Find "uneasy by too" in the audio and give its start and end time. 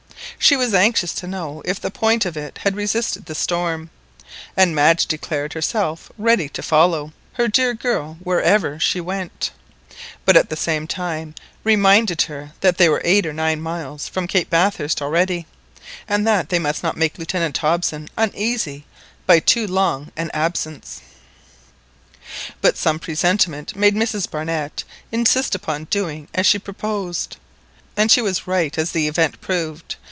18.17-19.67